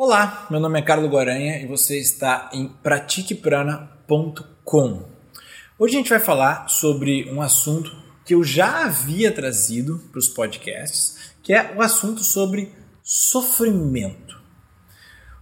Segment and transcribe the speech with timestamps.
[0.00, 5.08] Olá, meu nome é Carlos Guaranha e você está em pratiqueprana.com.
[5.76, 10.28] Hoje a gente vai falar sobre um assunto que eu já havia trazido para os
[10.28, 12.72] podcasts, que é o assunto sobre
[13.02, 14.40] sofrimento.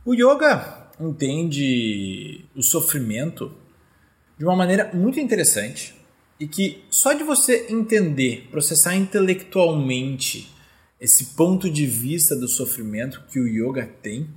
[0.06, 3.52] O yoga entende o sofrimento
[4.38, 5.95] de uma maneira muito interessante
[6.41, 10.50] e que só de você entender, processar intelectualmente
[10.98, 14.34] esse ponto de vista do sofrimento que o yoga tem,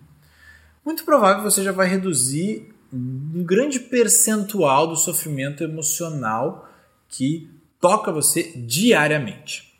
[0.89, 6.67] muito provável que você já vai reduzir um grande percentual do sofrimento emocional
[7.07, 7.47] que
[7.79, 9.71] toca você diariamente.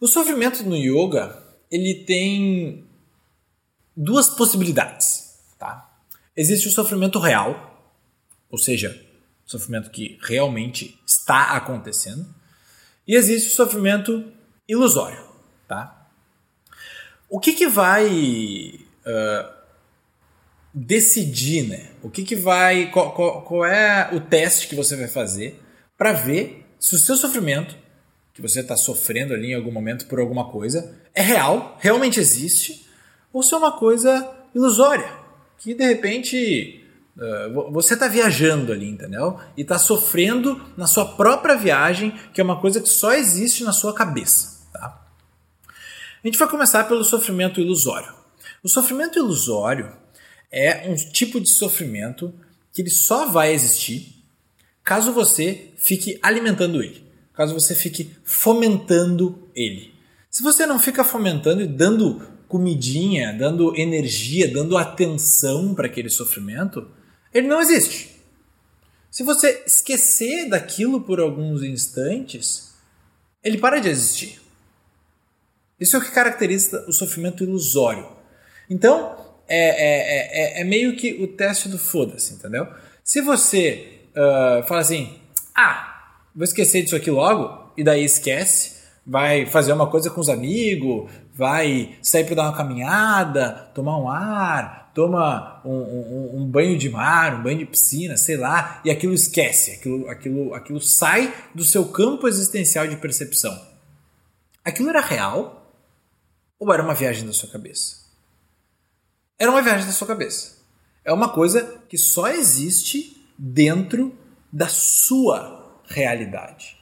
[0.00, 2.84] O sofrimento no yoga ele tem
[3.96, 5.88] duas possibilidades, tá?
[6.36, 7.94] Existe o sofrimento real,
[8.50, 9.00] ou seja,
[9.44, 12.26] sofrimento que realmente está acontecendo,
[13.06, 14.32] e existe o sofrimento
[14.68, 15.24] ilusório,
[15.68, 16.08] tá?
[17.28, 19.55] O que que vai uh,
[20.78, 21.88] decidir, né?
[22.02, 22.90] O que, que vai.
[22.90, 25.58] Qual, qual, qual é o teste que você vai fazer
[25.96, 27.74] para ver se o seu sofrimento,
[28.34, 32.86] que você está sofrendo ali em algum momento por alguma coisa, é real, realmente existe,
[33.32, 35.10] ou se é uma coisa ilusória,
[35.56, 36.84] que de repente
[37.16, 39.40] uh, você está viajando ali, entendeu?
[39.56, 43.72] E está sofrendo na sua própria viagem, que é uma coisa que só existe na
[43.72, 44.60] sua cabeça.
[44.74, 45.06] Tá?
[46.22, 48.12] A gente vai começar pelo sofrimento ilusório.
[48.62, 49.90] O sofrimento ilusório
[50.56, 52.32] é um tipo de sofrimento
[52.72, 54.16] que ele só vai existir
[54.82, 57.04] caso você fique alimentando ele,
[57.34, 59.92] caso você fique fomentando ele.
[60.30, 66.88] Se você não fica fomentando e dando comidinha, dando energia, dando atenção para aquele sofrimento,
[67.34, 68.16] ele não existe.
[69.10, 72.74] Se você esquecer daquilo por alguns instantes,
[73.42, 74.40] ele para de existir.
[75.78, 78.08] Isso é o que caracteriza o sofrimento ilusório.
[78.70, 82.66] Então, é, é, é, é, meio que o teste do foda-se, entendeu?
[83.04, 85.18] Se você uh, fala assim,
[85.54, 88.76] ah, vou esquecer disso aqui logo, e daí esquece,
[89.06, 94.08] vai fazer uma coisa com os amigos, vai sair para dar uma caminhada, tomar um
[94.08, 98.90] ar, toma um, um, um, banho de mar, um banho de piscina, sei lá, e
[98.90, 103.54] aquilo esquece, aquilo, aquilo, aquilo sai do seu campo existencial de percepção.
[104.64, 105.70] Aquilo era real
[106.58, 108.05] ou era uma viagem da sua cabeça?
[109.38, 110.56] Era uma viagem da sua cabeça.
[111.04, 114.14] É uma coisa que só existe dentro
[114.52, 116.76] da sua realidade.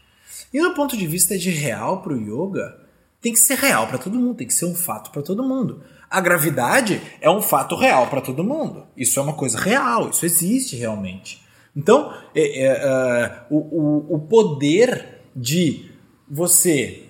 [0.53, 2.81] E do ponto de vista de real para o yoga,
[3.21, 5.83] tem que ser real para todo mundo, tem que ser um fato para todo mundo.
[6.09, 8.87] A gravidade é um fato real para todo mundo.
[8.97, 11.43] Isso é uma coisa real, isso existe realmente.
[11.77, 15.91] Então, é, é, é, o, o, o poder de
[16.29, 17.09] você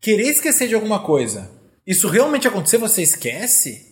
[0.00, 1.50] querer esquecer de alguma coisa,
[1.86, 3.91] isso realmente acontecer, você esquece,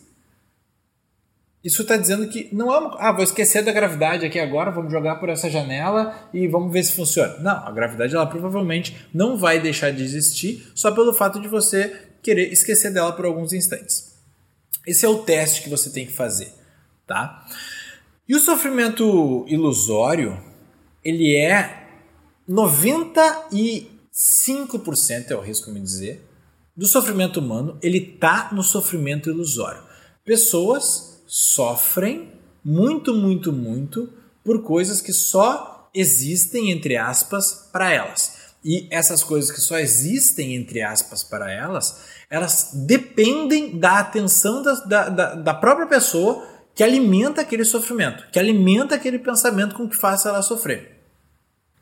[1.62, 2.96] isso está dizendo que não é uma.
[2.98, 6.82] Ah, vou esquecer da gravidade aqui agora, vamos jogar por essa janela e vamos ver
[6.82, 7.36] se funciona.
[7.38, 12.08] Não, a gravidade ela provavelmente não vai deixar de existir só pelo fato de você
[12.22, 16.50] querer esquecer dela por alguns instantes.Esse é o teste que você tem que fazer,
[17.06, 17.46] tá?
[18.26, 20.42] E o sofrimento ilusório,
[21.04, 21.88] ele é
[22.48, 26.26] 95%, é o risco me dizer,
[26.74, 29.82] do sofrimento humano, ele tá no sofrimento ilusório.
[30.24, 32.32] Pessoas sofrem
[32.64, 38.50] muito, muito, muito por coisas que só existem, entre aspas, para elas.
[38.64, 44.74] E essas coisas que só existem, entre aspas, para elas, elas dependem da atenção da,
[45.08, 50.30] da, da, própria pessoa que alimenta aquele sofrimento, que alimenta aquele pensamento com que faça
[50.30, 50.98] ela sofrer.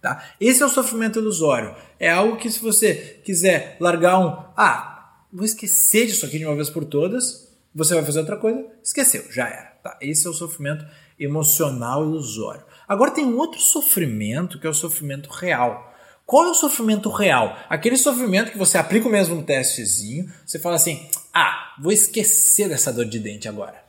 [0.02, 0.22] Tá?
[0.38, 1.74] Esse é o sofrimento ilusório.
[1.98, 4.28] É algo que, se você quiser largar um.
[4.54, 8.64] Ah, vou esquecer disso aqui de uma vez por todas, você vai fazer outra coisa,
[8.82, 9.68] esqueceu, já era.
[9.82, 9.98] Tá?
[10.00, 10.84] Esse é o sofrimento
[11.18, 12.64] emocional ilusório.
[12.86, 15.94] Agora tem um outro sofrimento que é o sofrimento real.
[16.24, 17.56] Qual é o sofrimento real?
[17.68, 22.92] Aquele sofrimento que você aplica o mesmo testezinho, você fala assim: ah, vou esquecer dessa
[22.92, 23.82] dor de dente agora.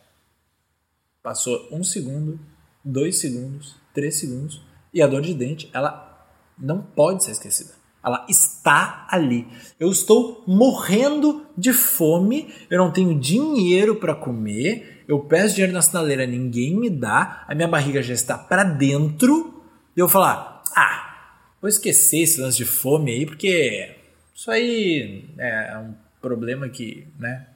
[1.22, 2.40] Passou um segundo,
[2.84, 4.62] dois segundos, três segundos,
[4.94, 6.28] e a dor de dente, ela
[6.58, 7.79] não pode ser esquecida.
[8.04, 9.48] Ela está ali.
[9.80, 15.81] Eu estou morrendo de fome, eu não tenho dinheiro para comer, eu peço dinheiro na
[15.81, 19.63] sinaleira, ninguém me dá, a minha barriga já está para dentro.
[19.96, 23.96] E eu falar: "Ah, vou esquecer esse lance de fome aí, porque
[24.34, 27.48] isso aí é um problema que, né?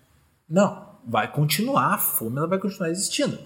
[0.49, 3.39] Não, vai continuar, a fome ela vai continuar existindo.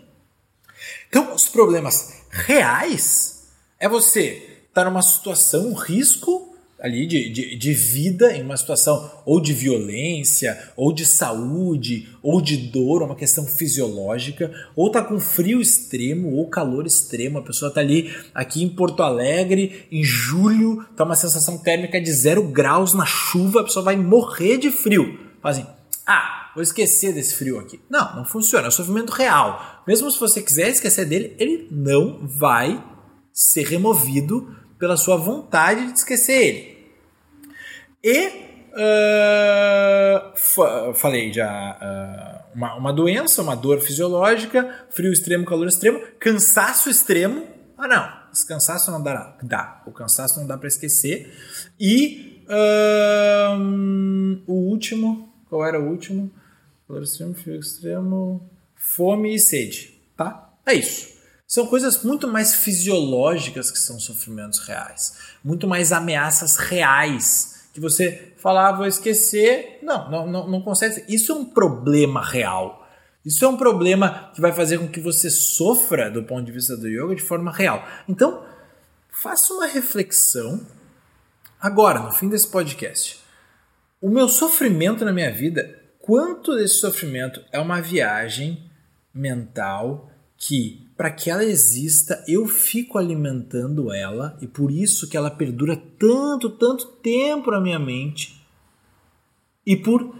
[1.10, 3.50] Então, os problemas reais
[3.80, 8.56] é você estar tá numa situação, um risco ali de, de, de, vida em uma
[8.56, 15.02] situação ou de violência, ou de saúde, ou de dor, uma questão fisiológica, ou tá
[15.02, 17.40] com frio extremo ou calor extremo.
[17.40, 22.12] A pessoa tá ali aqui em Porto Alegre, em julho, tá uma sensação térmica de
[22.12, 25.20] zero graus na chuva, a pessoa vai morrer de frio.
[25.42, 25.66] Fala assim,
[26.06, 27.80] ah, vou esquecer desse frio aqui.
[27.90, 29.84] Não, não funciona, é sofrimento real.
[29.88, 32.84] Mesmo se você quiser esquecer dele, ele não vai
[33.34, 36.78] ser removido pela sua vontade de esquecer ele.
[38.04, 38.28] E
[38.74, 40.34] uh,
[40.94, 47.48] falei já uh, uma, uma doença, uma dor fisiológica, frio extremo, calor extremo, cansaço extremo.
[47.78, 49.82] Ah, não, esse cansaço não dá, dá.
[49.86, 51.34] O cansaço não dá para esquecer.
[51.80, 53.58] E uh,
[54.48, 56.32] o último, qual era o último?
[56.88, 60.54] Calor extremo, frio extremo, fome e sede, tá?
[60.66, 61.17] É isso.
[61.48, 68.34] São coisas muito mais fisiológicas que são sofrimentos reais, muito mais ameaças reais que você
[68.38, 69.80] falar, ah, vou esquecer.
[69.82, 71.06] Não, não, não, não consegue.
[71.08, 72.86] Isso é um problema real.
[73.24, 76.76] Isso é um problema que vai fazer com que você sofra do ponto de vista
[76.76, 77.86] do yoga de forma real.
[78.10, 78.44] Então,
[79.10, 80.66] faça uma reflexão
[81.62, 83.22] agora, no fim desse podcast.
[84.02, 88.72] O meu sofrimento na minha vida, quanto desse sofrimento é uma viagem
[89.14, 95.30] mental que para que ela exista, eu fico alimentando ela e por isso que ela
[95.30, 98.44] perdura tanto, tanto tempo na minha mente.
[99.64, 100.16] E por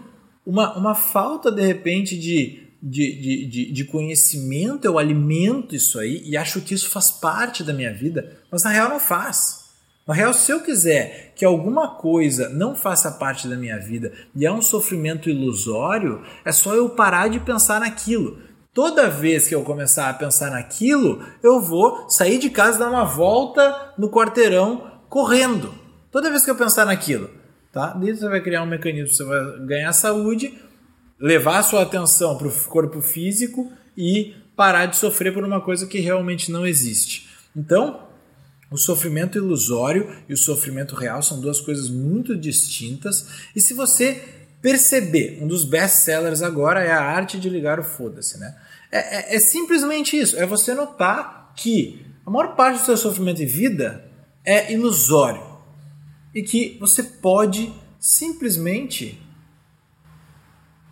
[0.46, 6.36] uma, uma falta, de repente, de, de, de, de, conhecimento, eu alimento isso aí e
[6.36, 9.68] acho que isso faz parte da minha vida, mas na real não faz.
[10.06, 14.46] Na real, se eu quiser que alguma coisa não faça parte da minha vida e
[14.46, 18.38] é um sofrimento ilusório, é só eu parar de pensar naquilo.
[18.78, 23.02] Toda vez que eu começar a pensar naquilo, eu vou sair de casa dar uma
[23.02, 25.74] volta no quarteirão correndo.
[26.12, 27.28] Toda vez que eu pensar naquilo,
[27.72, 27.88] tá?
[27.88, 30.56] Daí você vai criar um mecanismo, você vai ganhar saúde,
[31.18, 35.84] levar a sua atenção para o corpo físico e parar de sofrer por uma coisa
[35.84, 37.28] que realmente não existe.
[37.56, 38.06] Então,
[38.70, 43.26] o sofrimento ilusório e o sofrimento real são duas coisas muito distintas.
[43.56, 48.38] E se você perceber, um dos best-sellers agora é a arte de ligar o foda-se,
[48.38, 48.56] né?
[48.90, 50.36] É, é, é, simplesmente isso.
[50.36, 54.04] É você notar que a maior parte do seu sofrimento em vida
[54.44, 55.42] é ilusório
[56.34, 59.20] e que você pode simplesmente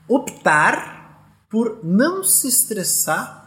[0.09, 3.46] optar por não se estressar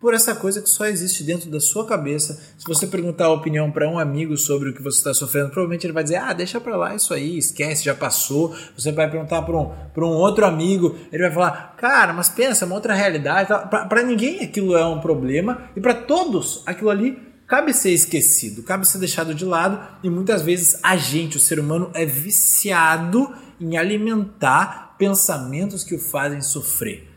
[0.00, 2.40] por essa coisa que só existe dentro da sua cabeça.
[2.56, 5.86] Se você perguntar a opinião para um amigo sobre o que você está sofrendo, provavelmente
[5.86, 8.54] ele vai dizer: ah, deixa para lá isso aí, esquece, já passou.
[8.76, 12.66] Você vai perguntar para um, um outro amigo, ele vai falar: cara, mas pensa, é
[12.66, 13.48] uma outra realidade.
[13.48, 18.86] Para ninguém aquilo é um problema e para todos aquilo ali cabe ser esquecido, cabe
[18.86, 23.76] ser deixado de lado e muitas vezes a gente, o ser humano, é viciado em
[23.76, 27.08] alimentar pensamentos que o fazem sofrer.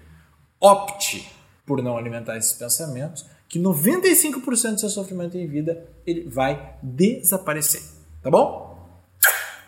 [0.60, 1.41] Opte
[1.72, 7.82] por não alimentar esses pensamentos, que 95% do seu sofrimento em vida ele vai desaparecer.
[8.22, 9.02] Tá bom?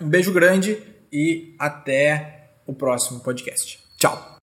[0.02, 3.80] Um beijo grande e até o próximo podcast.
[3.98, 4.34] Tchau!